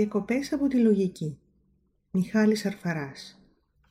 Διακοπές 0.00 0.52
από 0.52 0.68
τη 0.68 0.76
λογική. 0.78 1.38
Μιχάλης 2.10 2.66
Αρφαράς. 2.66 3.40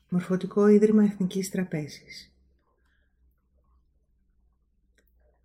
Μορφωτικό 0.08 0.68
Ίδρυμα 0.68 1.04
Εθνικής 1.04 1.50
Τραπέζης. 1.50 2.32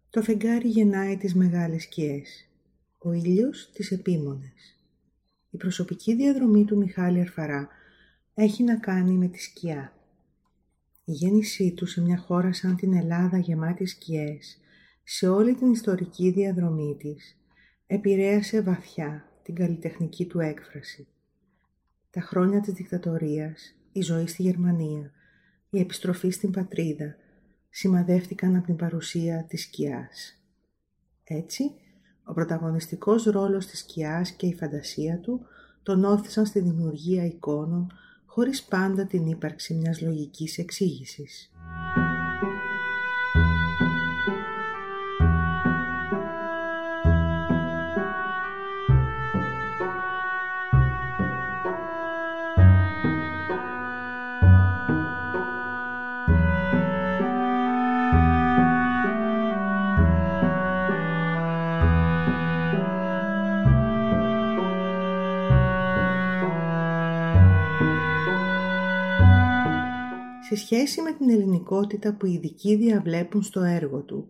Το 0.10 0.22
φεγγάρι 0.22 0.68
γεννάει 0.68 1.18
τις 1.18 1.36
μεγάλες 1.36 1.84
σκιές. 1.84 2.50
Ο 3.00 3.12
ήλιος 3.12 3.72
τις 3.74 3.92
επίμονες. 3.92 4.78
Η 5.50 5.58
προσωπική 5.58 6.16
διαδρομή 6.16 6.66
του 6.66 6.78
Μιχάλη 6.78 7.20
Αρφαρά 7.20 7.70
έχει 8.34 8.64
να 8.64 8.76
κάνει 8.76 9.12
με 9.12 9.28
τη 9.28 9.40
σκιά. 9.40 9.94
Η 11.06 11.12
γέννησή 11.12 11.74
του 11.74 11.86
σε 11.86 12.02
μια 12.02 12.18
χώρα 12.18 12.54
σαν 12.54 12.76
την 12.76 12.94
Ελλάδα 12.94 13.38
γεμάτη 13.38 13.86
σκιές, 13.86 14.58
σε 15.04 15.28
όλη 15.28 15.56
την 15.56 15.72
ιστορική 15.72 16.32
διαδρομή 16.32 16.96
της, 17.00 17.38
επηρέασε 17.88 18.62
βαθιά 18.62 19.30
την 19.46 19.56
καλλιτεχνική 19.56 20.26
του 20.26 20.40
έκφραση. 20.40 21.08
Τα 22.10 22.22
χρόνια 22.22 22.62
της 22.62 22.74
δικτατορίας, 22.74 23.76
η 23.92 24.02
ζωή 24.02 24.28
στη 24.28 24.42
Γερμανία, 24.42 25.12
η 25.70 25.80
επιστροφή 25.80 26.30
στην 26.30 26.52
πατρίδα, 26.52 27.16
σημαδεύτηκαν 27.70 28.56
από 28.56 28.66
την 28.66 28.76
παρουσία 28.76 29.46
της 29.48 29.62
σκιάς. 29.62 30.42
Έτσι, 31.24 31.72
ο 32.24 32.34
πρωταγωνιστικός 32.34 33.24
ρόλος 33.24 33.66
της 33.66 33.80
σκιάς 33.80 34.32
και 34.32 34.48
η 34.48 34.54
φαντασία 34.54 35.20
του 35.20 35.46
τον 35.84 36.04
όθησαν 36.04 36.46
στη 36.46 36.60
δημιουργία 36.60 37.26
εικόνων 37.26 37.92
χωρίς 38.26 38.64
πάντα 38.64 39.06
την 39.06 39.26
ύπαρξη 39.26 39.74
μιας 39.74 40.02
λογικής 40.02 40.58
εξήγησης. 40.58 41.52
Σε 70.56 70.66
σχέση 70.66 71.02
με 71.02 71.12
την 71.12 71.30
ελληνικότητα 71.30 72.14
που 72.14 72.26
οι 72.26 72.34
ειδικοί 72.34 72.76
διαβλέπουν 72.76 73.44
στο 73.44 73.62
έργο 73.62 74.02
του. 74.02 74.30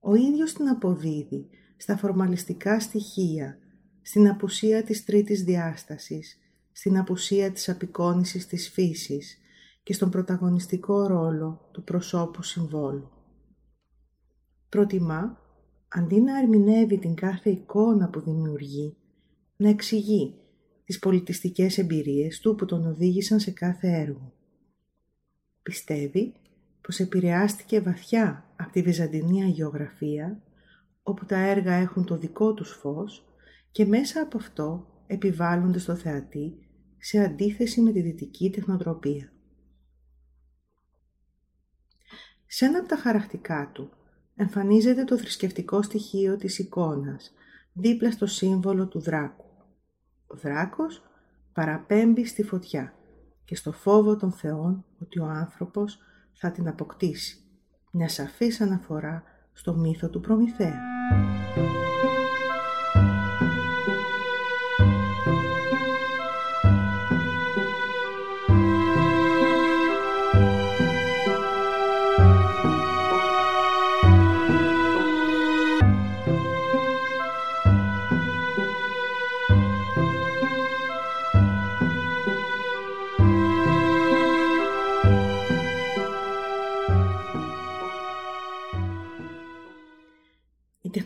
Ο 0.00 0.14
ίδιος 0.14 0.52
την 0.52 0.68
αποδίδει 0.68 1.48
στα 1.76 1.96
φορμαλιστικά 1.96 2.80
στοιχεία, 2.80 3.58
στην 4.02 4.28
απουσία 4.28 4.82
της 4.82 5.04
τρίτης 5.04 5.44
διάστασης, 5.44 6.38
στην 6.72 6.98
απουσία 6.98 7.52
της 7.52 7.68
απεικόνησης 7.68 8.46
της 8.46 8.70
φύσης 8.70 9.38
και 9.82 9.92
στον 9.92 10.10
πρωταγωνιστικό 10.10 11.06
ρόλο 11.06 11.68
του 11.72 11.84
προσώπου 11.84 12.42
συμβόλου. 12.42 13.10
Προτιμά, 14.68 15.40
αντί 15.88 16.20
να 16.20 16.38
ερμηνεύει 16.38 16.98
την 16.98 17.14
κάθε 17.14 17.50
εικόνα 17.50 18.08
που 18.08 18.20
δημιουργεί, 18.20 18.96
να 19.56 19.68
εξηγεί 19.68 20.34
τις 20.84 20.98
πολιτιστικές 20.98 21.78
εμπειρίες 21.78 22.40
του 22.40 22.54
που 22.54 22.64
τον 22.64 22.86
οδήγησαν 22.86 23.40
σε 23.40 23.50
κάθε 23.50 23.88
έργο 23.88 24.32
πιστεύει 25.68 26.34
πως 26.80 26.98
επηρεάστηκε 26.98 27.80
βαθιά 27.80 28.52
από 28.56 28.72
τη 28.72 28.82
Βυζαντινή 28.82 29.42
Αγιογραφία, 29.42 30.42
όπου 31.02 31.24
τα 31.24 31.38
έργα 31.38 31.74
έχουν 31.74 32.04
το 32.04 32.16
δικό 32.16 32.54
τους 32.54 32.70
φως 32.70 33.24
και 33.70 33.86
μέσα 33.86 34.20
από 34.20 34.36
αυτό 34.36 34.86
επιβάλλονται 35.06 35.78
στο 35.78 35.94
θεατή 35.94 36.58
σε 36.98 37.18
αντίθεση 37.18 37.80
με 37.80 37.92
τη 37.92 38.00
δυτική 38.00 38.50
τεχνοτροπία. 38.50 39.32
Σε 42.46 42.64
ένα 42.64 42.78
από 42.78 42.88
τα 42.88 42.96
χαρακτικά 42.96 43.70
του 43.74 43.90
εμφανίζεται 44.34 45.04
το 45.04 45.18
θρησκευτικό 45.18 45.82
στοιχείο 45.82 46.36
της 46.36 46.58
εικόνας 46.58 47.32
δίπλα 47.72 48.10
στο 48.10 48.26
σύμβολο 48.26 48.88
του 48.88 49.00
δράκου. 49.00 49.46
Ο 50.26 50.36
δράκος 50.36 51.02
παραπέμπει 51.52 52.26
στη 52.26 52.42
φωτιά 52.42 52.97
και 53.48 53.56
στο 53.56 53.72
φόβο 53.72 54.16
των 54.16 54.32
θεών 54.32 54.84
ότι 55.02 55.18
ο 55.18 55.26
άνθρωπος 55.26 55.98
θα 56.32 56.50
την 56.50 56.68
αποκτήσει. 56.68 57.38
Μια 57.90 58.08
σαφής 58.08 58.60
αναφορά 58.60 59.22
στο 59.52 59.74
μύθο 59.74 60.08
του 60.08 60.20
Προμηθέα. 60.20 60.80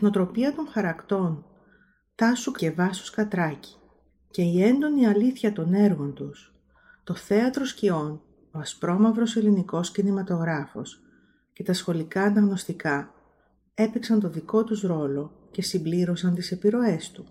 Η 0.03 0.05
τεχνοτροπία 0.05 0.53
των 0.53 0.67
χαρακτών 0.67 1.45
Τάσου 2.15 2.51
και 2.51 2.71
Βάσους 2.71 3.09
Κατράκη 3.09 3.75
και 4.31 4.41
η 4.41 4.63
έντονη 4.63 5.07
αλήθεια 5.07 5.53
των 5.53 5.73
έργων 5.73 6.13
τους, 6.13 6.53
το 7.03 7.15
θέατρο 7.15 7.65
σκιών, 7.65 8.21
ο 8.51 8.59
ασπρόμαυρος 8.59 9.35
ελληνικός 9.35 9.91
κινηματογράφος 9.91 11.01
και 11.53 11.63
τα 11.63 11.73
σχολικά 11.73 12.23
αναγνωστικά 12.23 13.13
έπαιξαν 13.73 14.19
το 14.19 14.29
δικό 14.29 14.63
τους 14.63 14.81
ρόλο 14.81 15.47
και 15.51 15.61
συμπλήρωσαν 15.61 16.35
τις 16.35 16.51
επιρροές 16.51 17.11
του. 17.11 17.25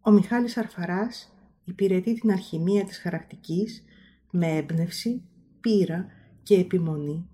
Ο 0.00 0.10
Μιχάλης 0.10 0.56
Αρφαράς 0.56 1.32
υπηρετεί 1.64 2.20
την 2.20 2.30
αρχημία 2.30 2.84
της 2.84 2.98
χαρακτικής 2.98 3.84
με 4.30 4.46
έμπνευση, 4.46 5.22
πείρα 5.60 6.06
και 6.42 6.54
επιμονή 6.54 7.29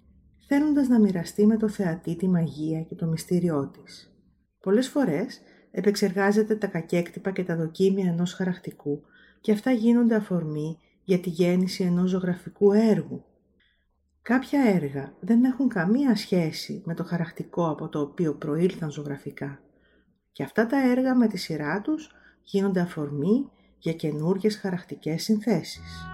θέλοντας 0.47 0.89
να 0.89 1.01
μοιραστεί 1.01 1.47
με 1.47 1.57
το 1.57 1.69
θεατή 1.69 2.17
τη 2.17 2.29
μαγεία 2.29 2.83
και 2.83 2.95
το 2.95 3.07
μυστήριό 3.07 3.69
της. 3.69 4.15
Πολλές 4.61 4.89
φορές 4.89 5.41
επεξεργάζεται 5.71 6.55
τα 6.57 6.67
κακέκτυπα 6.67 7.31
και 7.31 7.45
τα 7.45 7.57
δοκίμια 7.57 8.09
ενός 8.09 8.33
χαρακτικού 8.33 9.03
και 9.41 9.53
αυτά 9.53 9.71
γίνονται 9.71 10.15
αφορμή 10.15 10.79
για 11.05 11.19
τη 11.19 11.29
γέννηση 11.29 11.85
ενός 11.85 12.11
ζωγραφικού 12.11 12.73
έργου. 12.73 13.25
Κάποια 14.23 14.61
έργα 14.61 15.15
δεν 15.21 15.45
έχουν 15.45 15.69
καμία 15.69 16.17
σχέση 16.17 16.83
με 16.85 16.95
το 16.95 17.05
χαρακτικό 17.05 17.71
από 17.71 17.89
το 17.89 18.01
οποίο 18.01 18.35
προήλθαν 18.35 18.91
ζωγραφικά 18.91 19.61
και 20.37 20.43
αυτά 20.43 20.67
τα 20.67 20.91
έργα 20.91 21.15
με 21.15 21.27
τη 21.27 21.37
σειρά 21.37 21.81
τους 21.81 22.11
γίνονται 22.43 22.81
αφορμή 22.81 23.51
για 23.79 23.93
καινούργιες 23.93 24.57
χαρακτικές 24.57 25.23
συνθέσεις. 25.23 26.07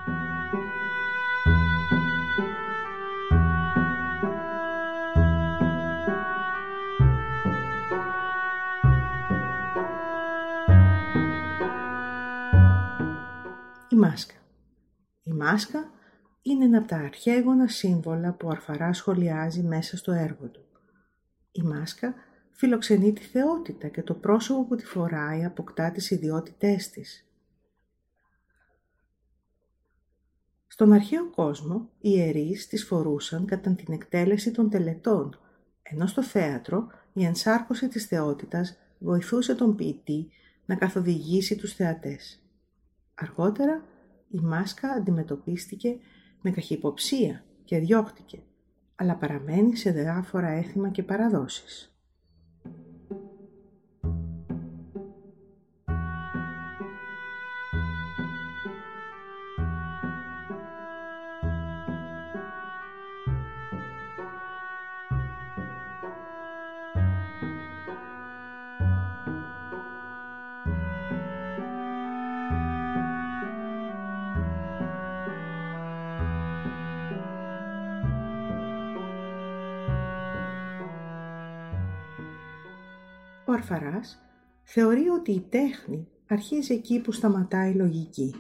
Μάσκα. 14.03 14.35
Η 15.23 15.33
μάσκα 15.33 15.91
είναι 16.43 16.65
ένα 16.65 16.79
από 16.79 16.89
τα 16.89 16.97
αρχαίγωνα 16.97 17.69
σύμβολα 17.69 18.33
που 18.33 18.47
ο 18.47 18.51
Αρφαρά 18.51 18.93
σχολιάζει 18.93 19.63
μέσα 19.63 19.97
στο 19.97 20.13
έργο 20.13 20.47
του. 20.47 20.65
Η 21.53 21.63
μάσκα 21.63 22.15
φιλοξενεί 22.51 23.13
τη 23.13 23.21
θεότητα 23.21 23.89
και 23.89 24.03
το 24.03 24.15
πρόσωπο 24.15 24.65
που 24.65 24.77
τη 24.77 24.85
φοράει 24.85 25.45
αποκτά 25.45 25.91
τις 25.91 26.11
ιδιότητές 26.11 26.91
της. 26.91 27.27
Στον 30.67 30.93
αρχαίο 30.93 31.31
κόσμο, 31.31 31.91
οι 31.99 32.11
ιερείς 32.11 32.67
τις 32.67 32.85
φορούσαν 32.85 33.47
κατά 33.47 33.75
την 33.75 33.95
εκτέλεση 33.95 34.51
των 34.51 34.71
τελετών, 34.71 35.39
ενώ 35.83 36.07
στο 36.07 36.23
θέατρο 36.23 36.87
η 37.13 37.25
ενσάρκωση 37.25 37.89
της 37.89 38.07
θεότητας 38.07 38.77
βοηθούσε 38.99 39.55
τον 39.55 39.75
ποιητή 39.75 40.31
να 40.67 40.75
καθοδηγήσει 40.75 41.57
τους 41.57 41.75
θεατές. 41.75 42.43
Αργότερα 43.15 43.85
η 44.33 44.39
μάσκα 44.41 44.89
αντιμετωπίστηκε 44.89 45.97
με 46.41 46.51
καχυποψία 46.51 47.45
και 47.65 47.79
διώχτηκε, 47.79 48.43
αλλά 48.95 49.17
παραμένει 49.17 49.77
σε 49.77 49.91
διάφορα 49.91 50.49
έθιμα 50.49 50.89
και 50.89 51.03
παραδόσεις. 51.03 51.92
Αρφαράς 83.53 84.23
θεωρεί 84.63 85.09
ότι 85.09 85.33
η 85.33 85.47
τέχνη 85.49 86.09
αρχίζει 86.29 86.75
εκεί 86.75 87.01
που 87.01 87.13
σταματάει 87.13 87.71
η 87.71 87.75
λογική. 87.75 88.35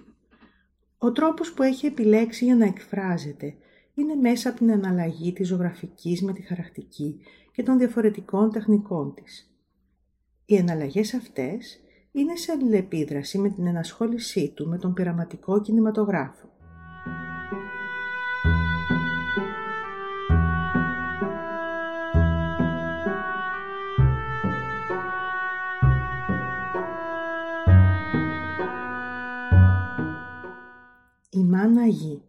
Ο 0.99 1.12
τρόπος 1.12 1.53
που 1.53 1.62
έχει 1.62 1.87
επιλέξει 1.87 2.44
για 2.44 2.56
να 2.56 2.64
εκφράζεται 2.64 3.55
είναι 3.94 4.14
μέσα 4.14 4.49
από 4.49 4.59
την 4.59 4.73
αναλλαγή 4.73 5.32
της 5.32 5.49
ζωγραφικής 5.49 6.23
με 6.23 6.32
τη 6.32 6.43
χαρακτική 6.43 7.20
και 7.53 7.62
των 7.62 7.79
διαφορετικών 7.79 8.50
τεχνικών 8.50 9.14
της. 9.14 9.56
Οι 10.47 10.56
εναλλαγές 10.56 11.15
αυτές 11.15 11.81
είναι 12.12 12.37
σε 12.37 12.53
αλληλεπίδραση 12.53 13.38
με 13.38 13.50
την 13.50 13.67
ενασχόλησή 13.67 14.53
του 14.55 14.69
με 14.69 14.79
τον 14.79 14.93
πειραματικό 14.93 15.61
κινηματογράφο. 15.61 16.52
Μάνα 31.55 31.87
Γη 31.87 32.23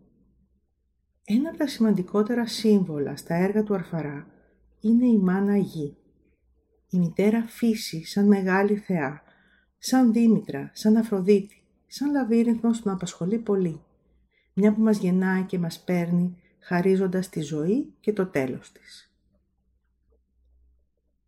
Ένα 1.25 1.50
από 1.50 1.58
τα 1.58 1.68
σημαντικότερα 1.68 2.48
σύμβολα 2.48 3.16
στα 3.16 3.36
έργα 3.36 3.64
του 3.64 3.74
Αρφαρά 3.74 4.28
είναι 4.80 5.08
η 5.08 5.18
Μάνα 5.18 5.58
Γη. 5.58 5.98
Η 6.90 6.98
μητέρα 6.98 7.44
φύση 7.44 8.06
σαν 8.06 8.28
μεγάλη 8.28 8.75
θεά, 8.75 9.22
σαν 9.78 10.14
Δήμητρα, 10.14 10.72
σαν 10.74 10.98
Αφροδίτη, 10.98 11.64
σαν 11.88 12.12
λαβύρινθος 12.12 12.81
που 12.81 12.90
απασχολεί 12.90 13.38
πολύ. 13.38 13.81
Μια 14.54 14.74
που 14.74 14.81
μας 14.81 14.98
γεννάει 14.98 15.44
και 15.44 15.60
μας 15.60 15.84
παίρνει, 15.84 16.38
χαρίζοντας 16.60 17.30
τη 17.30 17.42
ζωή 17.42 17.94
και 18.00 18.14
το 18.14 18.25
τέλος 18.25 18.72
της. 18.72 19.14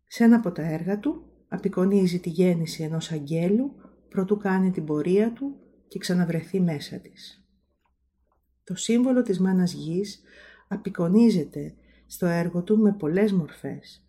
Σε 0.06 0.24
ένα 0.24 0.36
από 0.36 0.52
τα 0.52 0.62
έργα 0.62 0.98
του 0.98 1.24
απεικονίζει 1.48 2.18
τη 2.18 2.28
γέννηση 2.28 2.82
ενός 2.82 3.12
αγγέλου 3.12 3.74
προτού 4.08 4.36
κάνει 4.36 4.70
την 4.70 4.84
πορεία 4.84 5.32
του 5.32 5.56
και 5.88 5.98
ξαναβρεθεί 5.98 6.60
μέσα 6.60 6.98
της. 6.98 7.45
Το 8.66 8.74
σύμβολο 8.74 9.22
της 9.22 9.40
μάνας 9.40 9.72
γης 9.72 10.20
απεικονίζεται 10.68 11.74
στο 12.06 12.26
έργο 12.26 12.62
του 12.62 12.78
με 12.78 12.92
πολλές 12.92 13.32
μορφές, 13.32 14.06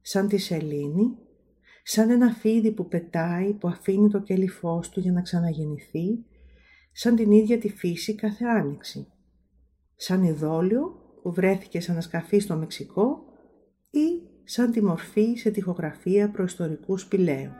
σαν 0.00 0.28
τη 0.28 0.38
σελήνη, 0.38 1.16
σαν 1.82 2.10
ένα 2.10 2.30
φίδι 2.30 2.72
που 2.72 2.88
πετάει, 2.88 3.52
που 3.52 3.68
αφήνει 3.68 4.08
το 4.08 4.20
κέλι 4.20 4.48
φως 4.48 4.88
του 4.88 5.00
για 5.00 5.12
να 5.12 5.22
ξαναγεννηθεί, 5.22 6.24
σαν 6.92 7.16
την 7.16 7.30
ίδια 7.30 7.58
τη 7.58 7.68
φύση 7.68 8.14
κάθε 8.14 8.44
άνοιξη, 8.44 9.06
σαν 9.96 10.22
ειδόλιο 10.22 10.82
που 11.22 11.32
βρέθηκε 11.32 11.80
σαν 11.80 11.96
ασκαφή 11.96 12.38
στο 12.38 12.56
Μεξικό 12.56 13.24
ή 13.90 14.22
σαν 14.44 14.70
τη 14.70 14.82
μορφή 14.82 15.34
σε 15.36 15.50
τυχογραφία 15.50 16.30
προϊστορικού 16.30 16.98
σπηλαίου. 16.98 17.50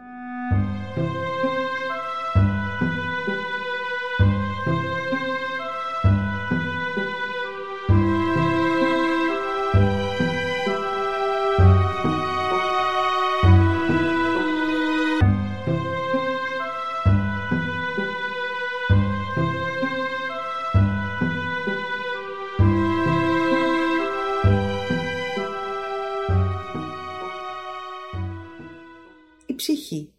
Ψυχή, 29.58 30.12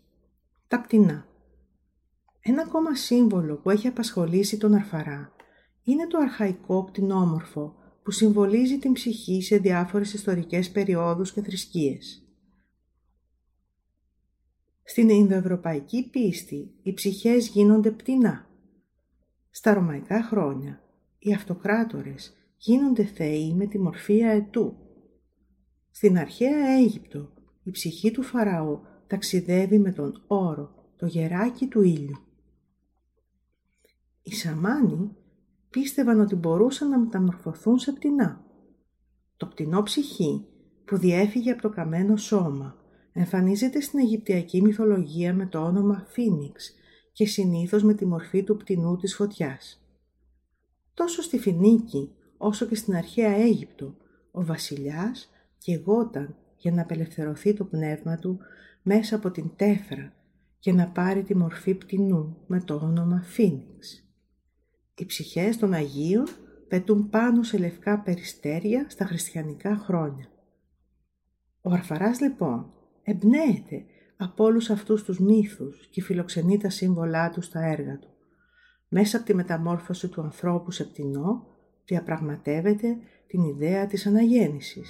τα 0.68 0.81
πτηνά. 0.81 1.27
Ένα 2.39 2.62
ακόμα 2.62 2.95
σύμβολο 2.95 3.56
που 3.56 3.69
έχει 3.69 3.88
απασχολήσει 3.88 4.57
τον 4.57 4.74
Αρφαρά 4.74 5.33
είναι 5.83 6.07
το 6.07 6.18
αρχαϊκό 6.18 6.83
πτηνόμορφο 6.83 7.75
που 8.03 8.12
συμβολίζει 8.12 8.77
την 8.77 8.94
ψυχή 8.94 9.41
σε 9.41 9.57
διάφορες 9.57 10.13
ιστορικές 10.13 10.71
περιόδους 10.71 11.33
και 11.33 11.41
θρησκείες. 11.41 12.24
Στην 14.83 15.09
Ινδοευρωπαϊκή 15.09 16.09
πίστη 16.09 16.71
οι 16.83 16.94
ψυχές 16.94 17.47
γίνονται 17.47 17.91
πτηνά. 17.91 18.50
Στα 19.50 19.74
ρωμαϊκά 19.74 20.24
χρόνια 20.24 20.83
οι 21.19 21.33
αυτοκράτορες 21.33 22.33
γίνονται 22.57 23.03
θεοί 23.03 23.53
με 23.53 23.65
τη 23.65 23.80
μορφή 23.80 24.24
αετού. 24.24 24.77
Στην 25.91 26.18
αρχαία 26.18 26.68
Αίγυπτο 26.77 27.33
η 27.63 27.71
ψυχή 27.71 28.12
του 28.12 28.24
Φαραώ 28.24 28.80
ταξιδεύει 29.10 29.80
με 29.80 29.92
τον 29.92 30.24
όρο, 30.28 30.94
το 30.96 31.06
γεράκι 31.06 31.68
του 31.68 31.82
ήλιου. 31.82 32.18
Οι 34.24 34.34
Σαμάνοι 34.34 35.16
πίστευαν 35.70 36.20
ότι 36.20 36.36
μπορούσαν 36.36 36.90
να 36.90 37.00
μεταμορφωθούν 37.00 37.80
σε 37.80 37.92
πτηνά. 37.92 38.46
Το 39.38 39.46
πτηνό 39.46 39.84
ψυχή 39.84 40.46
που 40.86 40.98
διέφυγε 40.98 41.52
από 41.52 41.62
το 41.62 41.70
καμένο 41.70 42.18
σώμα 42.18 42.78
εμφανίζεται 43.14 43.82
στην 43.82 44.00
Αιγυπτιακή 44.00 44.62
μυθολογία 44.62 45.34
με 45.34 45.46
το 45.46 45.60
όνομα 45.60 46.06
Φίνιξ 46.08 46.74
και 47.14 47.26
συνήθως 47.26 47.84
με 47.84 47.94
τη 47.94 48.06
μορφή 48.06 48.44
του 48.44 48.58
πτηνού 48.58 48.98
της 48.98 49.16
φωτιάς. 49.16 49.84
Τόσο 50.94 51.22
στη 51.22 51.39
Φινίκη 51.39 52.12
όσο 52.38 52.66
και 52.66 52.75
στην 52.75 52.96
αρχαία 52.96 53.36
Αίγυπτο 53.36 53.96
ο 54.32 54.46
βασιλιάς 54.46 55.30
γεγόταν 55.58 56.36
για 56.58 56.72
να 56.72 56.82
απελευθερωθεί 56.82 57.54
το 57.54 57.63
πνεύμα 57.63 58.18
του 58.18 58.39
μέσα 58.91 59.15
από 59.15 59.31
την 59.31 59.51
τέφρα 59.55 60.13
και 60.60 60.74
να 60.74 60.88
πάρει 60.88 61.24
τη 61.24 61.36
μορφή 61.36 61.74
πτηνού 61.74 62.38
με 62.48 62.62
το 62.62 62.75
όνομα 62.75 63.22
Φίνιξ. 63.22 64.03
Οι 64.96 65.05
ψυχές 65.05 65.58
των 65.58 65.74
Αγίων 65.74 66.27
πετούν 66.67 67.10
πάνω 67.10 67.43
σε 67.43 67.58
λευκά 67.58 68.00
περιστέρια 68.00 68.86
στα 68.89 69.05
χριστιανικά 69.05 69.75
χρόνια. 69.75 70.27
Ο 71.62 71.72
Αρφαράς 71.72 72.22
λοιπόν 72.22 72.74
εμπνέεται 73.03 73.86
από 74.17 74.43
όλους 74.43 74.69
αυτούς 74.69 75.03
τους 75.03 75.19
μύθους 75.19 75.88
και 75.88 76.01
φιλοξενεί 76.01 76.58
τα 76.58 76.69
σύμβολά 76.69 77.29
του 77.29 77.41
στα 77.41 77.60
έργα 77.60 78.00
του. 78.00 78.10
Μέσα 78.88 79.17
από 79.17 79.25
τη 79.25 79.34
μεταμόρφωση 79.36 80.08
του 80.08 80.22
ανθρώπου 80.22 80.72
σε 80.72 80.84
πτηνό 80.84 81.48
διαπραγματεύεται 81.86 82.98
την 83.27 83.43
ιδέα 83.43 83.88
της 83.88 84.05
αναγέννησης. 84.05 84.89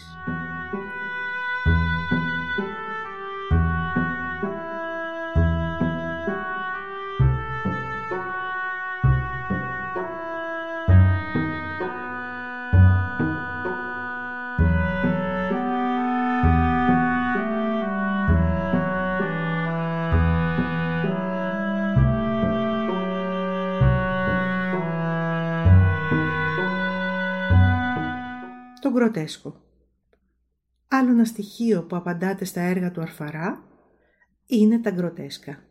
Το 29.11 29.19
γκροτέσκο. 29.19 29.61
Άλλο 30.87 31.09
ένα 31.09 31.25
στοιχείο 31.25 31.83
που 31.83 31.95
απαντάται 31.95 32.45
στα 32.45 32.61
έργα 32.61 32.91
του 32.91 33.01
Αρφαρά 33.01 33.63
είναι 34.45 34.79
τα 34.79 34.91
γκροτέσκα. 34.91 35.63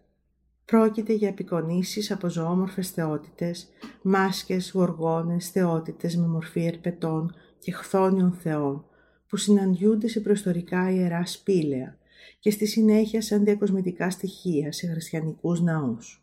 Πρόκειται 0.64 1.12
για 1.12 1.30
απεικονίσεις 1.30 2.10
από 2.10 2.28
ζωόμορφες 2.28 2.90
θεότητες, 2.90 3.68
μάσκες, 4.02 4.70
γοργόνες, 4.70 5.50
θεότητες 5.50 6.16
με 6.16 6.26
μορφή 6.26 6.66
ερπετών 6.66 7.34
και 7.58 7.72
χθόνιων 7.72 8.32
θεών, 8.32 8.84
που 9.28 9.36
συναντιούνται 9.36 10.08
σε 10.08 10.20
προϊστορικά 10.20 10.90
ιερά 10.90 11.26
σπήλαια 11.26 11.98
και 12.38 12.50
στη 12.50 12.66
συνέχεια 12.66 13.22
σαν 13.22 13.44
διακοσμητικά 13.44 14.10
στοιχεία 14.10 14.72
σε 14.72 14.86
χριστιανικούς 14.86 15.60
ναούς. 15.60 16.22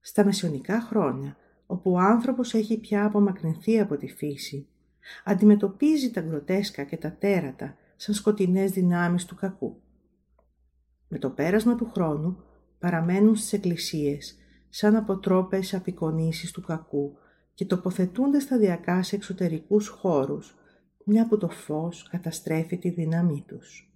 Στα 0.00 0.24
μεσαιωνικά 0.24 0.80
χρόνια, 0.80 1.36
όπου 1.66 1.90
ο 1.92 1.98
άνθρωπος 1.98 2.54
έχει 2.54 2.78
πια 2.78 3.04
απομακρυνθεί 3.04 3.80
από 3.80 3.96
τη 3.96 4.08
φύση 4.08 4.68
αντιμετωπίζει 5.24 6.10
τα 6.10 6.20
γκροτέσκα 6.20 6.84
και 6.84 6.96
τα 6.96 7.12
τέρατα 7.12 7.76
σαν 7.96 8.14
σκοτεινές 8.14 8.70
δυνάμεις 8.70 9.24
του 9.24 9.34
κακού. 9.34 9.80
Με 11.08 11.18
το 11.18 11.30
πέρασμα 11.30 11.74
του 11.74 11.90
χρόνου 11.94 12.36
παραμένουν 12.78 13.36
στις 13.36 13.52
εκκλησίες 13.52 14.36
σαν 14.68 14.96
αποτρόπες 14.96 15.74
απεικονίσεις 15.74 16.50
του 16.50 16.62
κακού 16.62 17.16
και 17.54 17.64
τοποθετούνται 17.64 18.40
σταδιακά 18.40 19.02
σε 19.02 19.16
εξωτερικούς 19.16 19.88
χώρους, 19.88 20.56
μια 21.04 21.28
που 21.28 21.38
το 21.38 21.48
φως 21.48 22.08
καταστρέφει 22.10 22.78
τη 22.78 22.90
δύναμή 22.90 23.44
τους. 23.46 23.92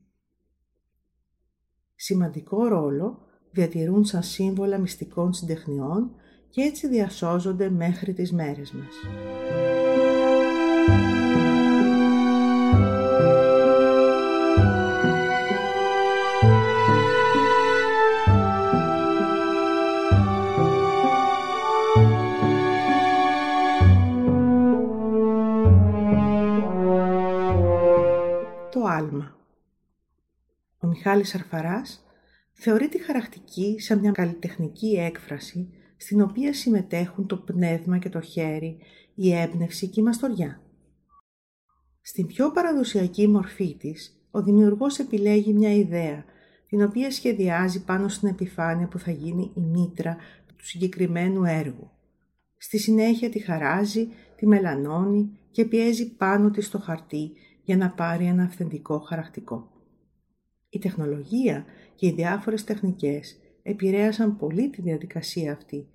Σημαντικό 1.95 2.67
ρόλο 2.67 3.19
διατηρούν 3.51 4.05
σαν 4.05 4.23
σύμβολα 4.23 4.79
μυστικών 4.79 5.33
συντεχνιών 5.33 6.15
και 6.51 6.63
έτσι 6.63 6.89
διασώζονται 6.89 7.71
μέχρι 7.71 8.13
τις 8.13 8.33
μέρες 8.33 8.73
μας. 8.73 8.95
Το 28.73 28.85
άλμα. 28.85 29.37
Ο 30.79 30.87
Μιχάλης 30.87 31.35
Αρφαράς 31.35 32.05
θεωρεί 32.53 32.89
τη 32.89 33.03
χαρακτική 33.03 33.77
σαν 33.81 33.99
μια 33.99 34.11
καλλιτεχνική 34.11 34.97
έκφραση 34.99 35.69
στην 35.97 36.21
οποία 36.21 36.53
συμμετέχουν 36.53 37.27
το 37.27 37.37
πνεύμα 37.37 37.99
και 37.99 38.09
το 38.09 38.21
χέρι, 38.21 38.79
η 39.15 39.35
έμπνευση 39.35 39.89
και 39.89 40.01
η 40.01 40.03
μαστοριά. 40.03 40.62
Στην 42.05 42.27
πιο 42.27 42.51
παραδοσιακή 42.51 43.29
μορφή 43.29 43.77
της, 43.77 44.23
ο 44.31 44.43
δημιουργός 44.43 44.99
επιλέγει 44.99 45.53
μια 45.53 45.75
ιδέα, 45.75 46.25
την 46.69 46.83
οποία 46.83 47.11
σχεδιάζει 47.11 47.85
πάνω 47.85 48.09
στην 48.09 48.29
επιφάνεια 48.29 48.89
που 48.89 48.99
θα 48.99 49.11
γίνει 49.11 49.53
η 49.55 49.61
μήτρα 49.61 50.17
του 50.57 50.67
συγκεκριμένου 50.67 51.45
έργου. 51.45 51.91
Στη 52.57 52.79
συνέχεια 52.79 53.31
τη 53.31 53.39
χαράζει, 53.39 54.09
τη 54.37 54.47
μελανώνει 54.47 55.39
και 55.51 55.65
πιέζει 55.65 56.17
πάνω 56.17 56.51
της 56.51 56.67
στο 56.67 56.79
χαρτί 56.79 57.33
για 57.65 57.77
να 57.77 57.91
πάρει 57.91 58.25
ένα 58.25 58.43
αυθεντικό 58.43 58.99
χαρακτικό. 58.99 59.71
Η 60.69 60.79
τεχνολογία 60.79 61.65
και 61.95 62.07
οι 62.07 62.13
διάφορες 62.13 62.65
τεχνικές 62.65 63.37
επηρέασαν 63.63 64.37
πολύ 64.37 64.71
τη 64.71 64.83
διαδικασία 64.83 65.53
αυτή, 65.53 65.87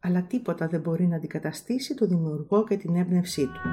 αλλά 0.00 0.22
τίποτα 0.22 0.68
δεν 0.68 0.80
μπορεί 0.80 1.06
να 1.06 1.16
αντικαταστήσει 1.16 1.94
το 1.94 2.06
δημιουργό 2.06 2.64
και 2.64 2.76
την 2.76 2.94
έμπνευσή 2.94 3.44
του. 3.44 3.68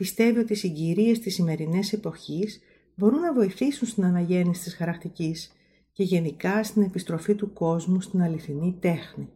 Πιστεύει 0.00 0.38
ότι 0.38 0.52
οι 0.52 0.56
συγκυρίες 0.56 1.18
της 1.18 1.34
σημερινής 1.34 1.92
εποχής 1.92 2.60
μπορούν 2.94 3.20
να 3.20 3.32
βοηθήσουν 3.32 3.88
στην 3.88 4.04
αναγέννηση 4.04 4.62
της 4.62 4.74
χαρακτικής 4.74 5.52
και 5.92 6.02
γενικά 6.02 6.64
στην 6.64 6.82
επιστροφή 6.82 7.34
του 7.34 7.52
κόσμου 7.52 8.00
στην 8.00 8.22
αληθινή 8.22 8.76
τέχνη. 8.80 9.28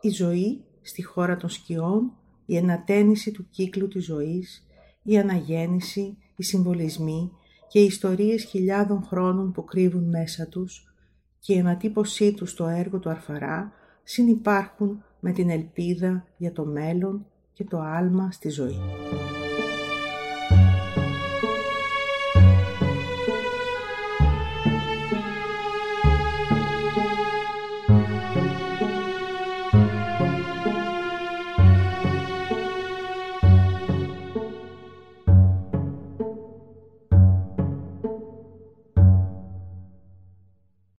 Η 0.00 0.08
ζωή 0.08 0.64
στη 0.82 1.02
χώρα 1.02 1.36
των 1.36 1.48
σκιών, 1.48 2.12
η 2.46 2.56
ενατένιση 2.56 3.30
του 3.30 3.48
κύκλου 3.50 3.88
της 3.88 4.04
ζωής, 4.04 4.66
η 5.02 5.18
αναγέννηση, 5.18 6.16
οι 6.36 6.42
συμβολισμοί 6.42 7.30
και 7.68 7.80
οι 7.80 7.84
ιστορίες 7.84 8.44
χιλιάδων 8.44 9.02
χρόνων 9.02 9.52
που 9.52 9.64
κρύβουν 9.64 10.08
μέσα 10.08 10.46
τους 10.46 10.94
και 11.38 11.54
η 11.54 11.58
ανατύπωσή 11.58 12.34
τους 12.34 12.50
στο 12.50 12.66
έργο 12.66 12.98
του 12.98 13.10
Αρφαρά 13.10 13.72
συνυπάρχουν 14.02 15.04
με 15.20 15.32
την 15.32 15.50
ελπίδα 15.50 16.26
για 16.36 16.52
το 16.52 16.64
μέλλον 16.64 17.26
και 17.52 17.64
το 17.64 17.80
άλμα 17.80 18.30
στη 18.30 18.48
ζωή. 18.48 18.80